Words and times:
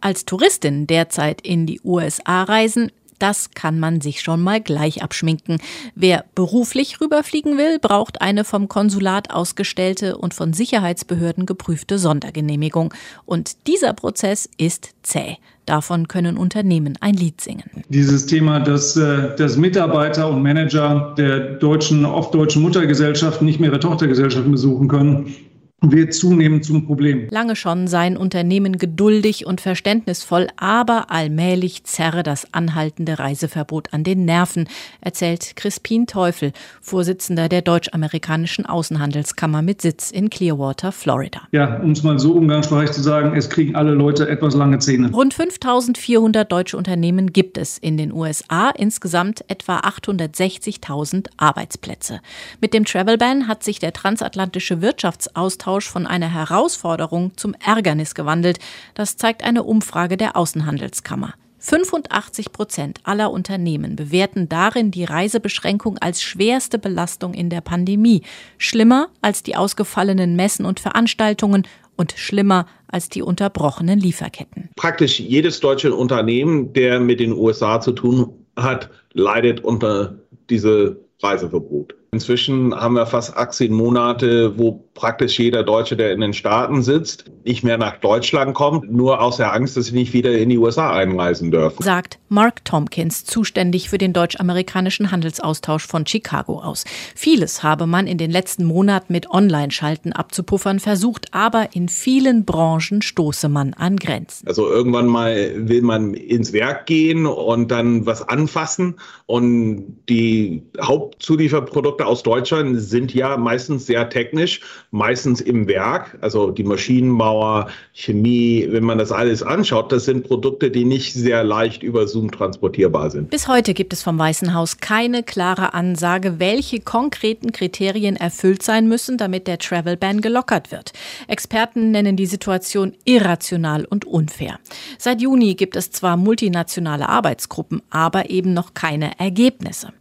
Als 0.00 0.24
Touristin 0.24 0.86
derzeit 0.86 1.40
in 1.42 1.66
die 1.66 1.80
USA 1.84 2.44
reisen, 2.44 2.90
das 3.20 3.50
kann 3.50 3.78
man 3.78 4.00
sich 4.00 4.22
schon 4.22 4.40
mal 4.40 4.60
gleich 4.60 5.02
abschminken. 5.02 5.58
Wer 5.94 6.24
beruflich 6.34 7.00
rüberfliegen 7.00 7.58
will, 7.58 7.78
braucht 7.78 8.22
eine 8.22 8.44
vom 8.44 8.68
Konsulat 8.68 9.30
ausgestellte 9.30 10.16
und 10.16 10.32
von 10.32 10.54
Sicherheitsbehörden 10.54 11.44
geprüfte 11.44 11.98
Sondergenehmigung. 11.98 12.94
Und 13.26 13.66
dieser 13.66 13.92
Prozess 13.92 14.48
ist 14.56 14.94
zäh. 15.02 15.36
Davon 15.66 16.08
können 16.08 16.38
Unternehmen 16.38 16.96
ein 17.00 17.14
Lied 17.14 17.40
singen. 17.40 17.84
Dieses 17.90 18.26
Thema, 18.26 18.58
dass, 18.58 18.96
äh, 18.96 19.36
dass 19.36 19.56
Mitarbeiter 19.56 20.28
und 20.28 20.42
Manager 20.42 21.14
der 21.16 21.40
deutschen, 21.56 22.06
oft 22.06 22.34
deutschen 22.34 22.62
Muttergesellschaften 22.62 23.44
nicht 23.46 23.60
mehr 23.60 23.70
ihre 23.70 23.80
Tochtergesellschaften 23.80 24.50
besuchen 24.50 24.88
können, 24.88 25.34
wird 25.80 26.12
zunehmend 26.14 26.64
zum 26.64 26.86
Problem. 26.86 27.28
Lange 27.30 27.56
schon 27.56 27.86
seien 27.86 28.16
Unternehmen 28.16 28.76
geduldig 28.76 29.46
und 29.46 29.60
verständnisvoll, 29.60 30.48
aber 30.56 31.10
allmählich 31.10 31.84
zerre 31.84 32.22
das 32.22 32.52
anhaltende 32.52 33.18
Reiseverbot 33.18 33.92
an 33.92 34.04
den 34.04 34.24
Nerven, 34.24 34.68
erzählt 35.00 35.56
Crispin 35.56 36.06
Teufel, 36.06 36.52
Vorsitzender 36.80 37.48
der 37.48 37.62
deutsch-amerikanischen 37.62 38.66
Außenhandelskammer 38.66 39.62
mit 39.62 39.80
Sitz 39.80 40.10
in 40.10 40.28
Clearwater, 40.28 40.92
Florida. 40.92 41.42
Ja, 41.52 41.80
um 41.80 41.92
es 41.92 42.02
mal 42.02 42.18
so 42.18 42.32
umgangssprachlich 42.32 42.92
zu 42.92 43.02
sagen, 43.02 43.34
es 43.34 43.48
kriegen 43.48 43.74
alle 43.74 43.94
Leute 43.94 44.28
etwas 44.28 44.54
lange 44.54 44.78
Zähne. 44.78 45.10
Rund 45.12 45.32
5400 45.32 46.50
deutsche 46.50 46.76
Unternehmen 46.76 47.32
gibt 47.32 47.56
es 47.56 47.78
in 47.78 47.96
den 47.96 48.12
USA, 48.12 48.70
insgesamt 48.70 49.44
etwa 49.48 49.80
860.000 49.80 51.28
Arbeitsplätze. 51.38 52.20
Mit 52.60 52.74
dem 52.74 52.84
Travel 52.84 53.16
Ban 53.16 53.48
hat 53.48 53.64
sich 53.64 53.78
der 53.78 53.92
transatlantische 53.92 54.82
Wirtschaftsaustausch 54.82 55.69
Austausch 55.70 55.88
von 55.88 56.06
einer 56.06 56.32
Herausforderung 56.32 57.36
zum 57.36 57.54
Ärgernis 57.64 58.16
gewandelt. 58.16 58.58
Das 58.94 59.16
zeigt 59.16 59.44
eine 59.44 59.62
Umfrage 59.62 60.16
der 60.16 60.36
Außenhandelskammer. 60.36 61.34
85 61.60 62.52
Prozent 62.52 62.98
aller 63.04 63.30
Unternehmen 63.30 63.94
bewerten 63.94 64.48
darin 64.48 64.90
die 64.90 65.04
Reisebeschränkung 65.04 65.98
als 65.98 66.22
schwerste 66.22 66.78
Belastung 66.78 67.34
in 67.34 67.50
der 67.50 67.60
Pandemie, 67.60 68.22
schlimmer 68.58 69.08
als 69.20 69.44
die 69.44 69.54
ausgefallenen 69.54 70.34
Messen 70.34 70.64
und 70.64 70.80
Veranstaltungen 70.80 71.68
und 71.96 72.14
schlimmer 72.16 72.66
als 72.88 73.08
die 73.08 73.22
unterbrochenen 73.22 74.00
Lieferketten. 74.00 74.70
Praktisch 74.74 75.20
jedes 75.20 75.60
deutsche 75.60 75.94
Unternehmen, 75.94 76.72
der 76.72 76.98
mit 76.98 77.20
den 77.20 77.32
USA 77.32 77.80
zu 77.80 77.92
tun 77.92 78.32
hat, 78.56 78.90
leidet 79.12 79.60
unter 79.60 80.18
diese 80.48 80.98
Reiseverbot. 81.22 81.94
Inzwischen 82.12 82.74
haben 82.74 82.94
wir 82.94 83.06
fast 83.06 83.36
18 83.36 83.72
Monate, 83.72 84.58
wo 84.58 84.84
praktisch 84.94 85.38
jeder 85.38 85.62
Deutsche, 85.62 85.96
der 85.96 86.12
in 86.12 86.20
den 86.20 86.34
Staaten 86.34 86.82
sitzt, 86.82 87.30
nicht 87.44 87.62
mehr 87.62 87.78
nach 87.78 87.96
Deutschland 88.00 88.54
kommt, 88.54 88.92
nur 88.92 89.20
aus 89.20 89.36
der 89.36 89.52
Angst, 89.54 89.76
dass 89.76 89.86
sie 89.86 89.94
nicht 89.94 90.12
wieder 90.12 90.36
in 90.36 90.48
die 90.48 90.58
USA 90.58 90.92
einreisen 90.92 91.50
dürfen. 91.50 91.82
Sagt 91.82 92.18
Mark 92.28 92.64
Tompkins, 92.64 93.24
zuständig 93.24 93.88
für 93.88 93.96
den 93.96 94.12
deutsch-amerikanischen 94.12 95.10
Handelsaustausch 95.10 95.86
von 95.86 96.06
Chicago 96.06 96.60
aus. 96.60 96.84
Vieles 97.14 97.62
habe 97.62 97.86
man 97.86 98.06
in 98.06 98.18
den 98.18 98.30
letzten 98.30 98.64
Monaten 98.64 99.12
mit 99.12 99.30
Online-Schalten 99.30 100.12
abzupuffern 100.12 100.80
versucht, 100.80 101.32
aber 101.32 101.68
in 101.74 101.88
vielen 101.88 102.44
Branchen 102.44 103.02
stoße 103.02 103.48
man 103.48 103.72
an 103.74 103.96
Grenzen. 103.96 104.46
Also 104.48 104.68
irgendwann 104.68 105.06
mal 105.06 105.52
will 105.56 105.82
man 105.82 106.14
ins 106.14 106.52
Werk 106.52 106.86
gehen 106.86 107.24
und 107.26 107.70
dann 107.70 108.04
was 108.04 108.28
anfassen 108.28 108.96
und 109.26 109.96
die 110.08 110.62
Hauptzulieferprodukte 110.80 111.99
Produkte 112.00 112.06
aus 112.06 112.22
Deutschland 112.22 112.80
sind 112.80 113.12
ja 113.12 113.36
meistens 113.36 113.84
sehr 113.84 114.08
technisch, 114.08 114.60
meistens 114.90 115.40
im 115.42 115.68
Werk, 115.68 116.16
also 116.22 116.50
die 116.50 116.64
Maschinenbauer, 116.64 117.68
Chemie, 117.92 118.66
wenn 118.70 118.84
man 118.84 118.96
das 118.96 119.12
alles 119.12 119.42
anschaut, 119.42 119.92
das 119.92 120.06
sind 120.06 120.26
Produkte, 120.26 120.70
die 120.70 120.84
nicht 120.84 121.12
sehr 121.12 121.44
leicht 121.44 121.82
über 121.82 122.06
Zoom 122.06 122.30
transportierbar 122.30 123.10
sind. 123.10 123.28
Bis 123.28 123.48
heute 123.48 123.74
gibt 123.74 123.92
es 123.92 124.02
vom 124.02 124.18
Weißen 124.18 124.54
Haus 124.54 124.78
keine 124.78 125.22
klare 125.22 125.74
Ansage, 125.74 126.38
welche 126.38 126.80
konkreten 126.80 127.52
Kriterien 127.52 128.16
erfüllt 128.16 128.62
sein 128.62 128.88
müssen, 128.88 129.18
damit 129.18 129.46
der 129.46 129.58
Travel 129.58 129.98
Ban 129.98 130.22
gelockert 130.22 130.72
wird. 130.72 130.92
Experten 131.28 131.90
nennen 131.90 132.16
die 132.16 132.26
Situation 132.26 132.94
irrational 133.04 133.84
und 133.84 134.06
unfair. 134.06 134.58
Seit 134.98 135.20
Juni 135.20 135.54
gibt 135.54 135.76
es 135.76 135.90
zwar 135.90 136.16
multinationale 136.16 137.08
Arbeitsgruppen, 137.08 137.82
aber 137.90 138.30
eben 138.30 138.54
noch 138.54 138.72
keine 138.72 139.18
Ergebnisse. 139.18 139.92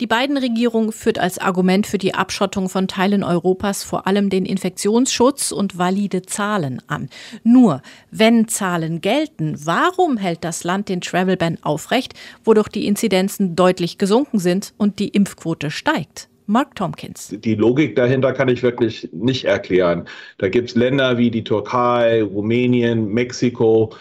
Die 0.00 0.06
beiden 0.06 0.36
Regierungen 0.36 0.92
führt 0.92 1.18
als 1.18 1.38
Argument 1.44 1.86
für 1.86 1.98
die 1.98 2.14
Abschottung 2.14 2.68
von 2.68 2.88
Teilen 2.88 3.22
Europas 3.22 3.84
vor 3.84 4.06
allem 4.06 4.30
den 4.30 4.46
Infektionsschutz 4.46 5.52
und 5.52 5.78
valide 5.78 6.22
Zahlen 6.22 6.82
an. 6.86 7.08
Nur, 7.42 7.82
wenn 8.10 8.48
Zahlen 8.48 9.00
gelten, 9.00 9.56
warum 9.64 10.16
hält 10.16 10.44
das 10.44 10.64
Land 10.64 10.88
den 10.88 11.00
Travel 11.00 11.36
Ban 11.36 11.58
aufrecht, 11.62 12.14
wodurch 12.44 12.68
die 12.68 12.86
Inzidenzen 12.86 13.56
deutlich 13.56 13.98
gesunken 13.98 14.38
sind 14.38 14.74
und 14.76 14.98
die 14.98 15.08
Impfquote 15.08 15.70
steigt? 15.70 16.28
Mark 16.46 16.74
Tompkins. 16.74 17.34
Die 17.38 17.54
Logik 17.54 17.96
dahinter 17.96 18.32
kann 18.32 18.48
ich 18.48 18.62
wirklich 18.62 19.08
nicht 19.12 19.44
erklären. 19.44 20.06
Da 20.38 20.48
gibt 20.48 20.70
es 20.70 20.76
Länder 20.76 21.16
wie 21.16 21.30
die 21.30 21.44
Türkei, 21.44 22.22
Rumänien, 22.22 23.08
Mexiko 23.08 23.94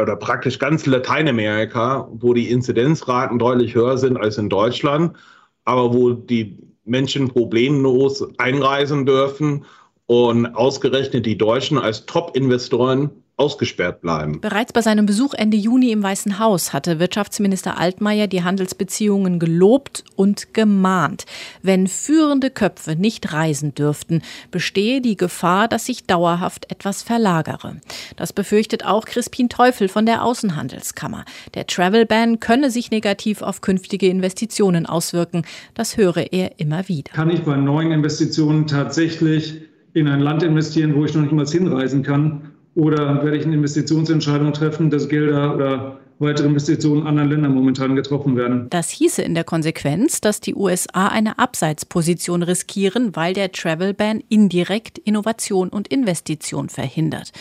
oder 0.00 0.16
praktisch 0.16 0.58
ganz 0.58 0.86
Lateinamerika, 0.86 2.08
wo 2.12 2.34
die 2.34 2.50
Inzidenzraten 2.50 3.38
deutlich 3.38 3.74
höher 3.74 3.98
sind 3.98 4.16
als 4.16 4.38
in 4.38 4.48
Deutschland, 4.48 5.16
aber 5.64 5.92
wo 5.92 6.12
die 6.12 6.56
Menschen 6.88 7.28
problemlos 7.28 8.26
einreisen 8.38 9.06
dürfen 9.06 9.64
und 10.06 10.46
ausgerechnet 10.46 11.26
die 11.26 11.38
Deutschen 11.38 11.78
als 11.78 12.06
Top-Investoren 12.06 13.10
ausgesperrt 13.38 14.00
bleiben. 14.00 14.40
Bereits 14.40 14.72
bei 14.72 14.82
seinem 14.82 15.06
Besuch 15.06 15.32
Ende 15.32 15.56
Juni 15.56 15.92
im 15.92 16.02
Weißen 16.02 16.40
Haus 16.40 16.72
hatte 16.72 16.98
Wirtschaftsminister 16.98 17.78
Altmaier 17.78 18.26
die 18.26 18.42
Handelsbeziehungen 18.42 19.38
gelobt 19.38 20.04
und 20.16 20.52
gemahnt. 20.54 21.24
Wenn 21.62 21.86
führende 21.86 22.50
Köpfe 22.50 22.96
nicht 22.96 23.32
reisen 23.32 23.74
dürften, 23.74 24.22
bestehe 24.50 25.00
die 25.00 25.16
Gefahr, 25.16 25.68
dass 25.68 25.86
sich 25.86 26.04
dauerhaft 26.06 26.70
etwas 26.70 27.02
verlagere. 27.02 27.76
Das 28.16 28.32
befürchtet 28.32 28.84
auch 28.84 29.04
Crispin 29.04 29.48
Teufel 29.48 29.88
von 29.88 30.04
der 30.04 30.24
Außenhandelskammer. 30.24 31.24
Der 31.54 31.66
Travel 31.66 32.06
Ban 32.06 32.40
könne 32.40 32.72
sich 32.72 32.90
negativ 32.90 33.42
auf 33.42 33.60
künftige 33.60 34.08
Investitionen 34.08 34.84
auswirken. 34.84 35.44
Das 35.74 35.96
höre 35.96 36.32
er 36.32 36.58
immer 36.58 36.88
wieder. 36.88 37.12
Kann 37.12 37.30
ich 37.30 37.42
bei 37.42 37.56
neuen 37.56 37.92
Investitionen 37.92 38.66
tatsächlich 38.66 39.62
in 39.94 40.08
ein 40.08 40.20
Land 40.20 40.42
investieren, 40.42 40.96
wo 40.96 41.04
ich 41.04 41.14
noch 41.14 41.22
nicht 41.22 41.32
mal 41.32 41.46
hinreisen 41.46 42.02
kann? 42.02 42.50
Oder 42.78 43.24
werde 43.24 43.36
ich 43.36 43.44
eine 43.44 43.56
Investitionsentscheidung 43.56 44.52
treffen, 44.52 44.88
dass 44.88 45.08
Gelder 45.08 45.52
oder 45.52 45.98
weitere 46.20 46.46
Investitionen 46.46 47.02
in 47.02 47.06
anderen 47.06 47.30
Ländern 47.30 47.54
momentan 47.54 47.94
getroffen 47.94 48.36
werden. 48.36 48.68
Das 48.70 48.90
hieße 48.90 49.22
in 49.22 49.34
der 49.34 49.44
Konsequenz, 49.44 50.20
dass 50.20 50.40
die 50.40 50.54
USA 50.54 51.08
eine 51.08 51.38
Abseitsposition 51.38 52.42
riskieren, 52.42 53.14
weil 53.14 53.34
der 53.34 53.52
Travel 53.52 53.94
Ban 53.94 54.22
indirekt 54.28 54.98
Innovation 54.98 55.68
und 55.68 55.88
Investition 55.88 56.68
verhindert. 56.68 57.32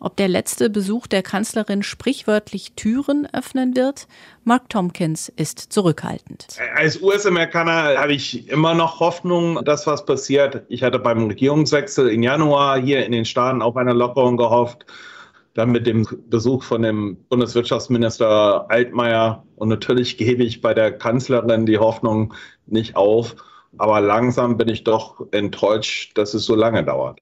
Ob 0.00 0.16
der 0.16 0.28
letzte 0.28 0.68
Besuch 0.68 1.06
der 1.06 1.22
Kanzlerin 1.22 1.82
sprichwörtlich 1.82 2.72
Türen 2.76 3.26
öffnen 3.32 3.74
wird? 3.74 4.06
Mark 4.44 4.68
Tompkins 4.68 5.32
ist 5.34 5.58
zurückhaltend. 5.72 6.46
Als 6.76 7.00
US-Amerikaner 7.00 7.96
habe 7.96 8.12
ich 8.12 8.48
immer 8.48 8.74
noch 8.74 9.00
Hoffnung, 9.00 9.64
dass 9.64 9.86
was 9.86 10.04
passiert. 10.04 10.64
Ich 10.68 10.82
hatte 10.82 10.98
beim 10.98 11.28
Regierungswechsel 11.28 12.08
im 12.10 12.22
Januar 12.22 12.78
hier 12.78 13.06
in 13.06 13.12
den 13.12 13.24
Staaten 13.24 13.62
auf 13.62 13.76
eine 13.76 13.94
Lockerung 13.94 14.36
gehofft 14.36 14.84
dann 15.54 15.70
mit 15.70 15.86
dem 15.86 16.06
Besuch 16.28 16.64
von 16.64 16.82
dem 16.82 17.16
Bundeswirtschaftsminister 17.28 18.70
Altmaier. 18.70 19.44
Und 19.56 19.68
natürlich 19.68 20.18
gebe 20.18 20.42
ich 20.42 20.60
bei 20.60 20.74
der 20.74 20.92
Kanzlerin 20.92 21.64
die 21.64 21.78
Hoffnung 21.78 22.34
nicht 22.66 22.96
auf. 22.96 23.36
Aber 23.78 24.00
langsam 24.00 24.56
bin 24.56 24.68
ich 24.68 24.84
doch 24.84 25.26
enttäuscht, 25.32 26.16
dass 26.18 26.34
es 26.34 26.44
so 26.44 26.54
lange 26.54 26.84
dauert. 26.84 27.18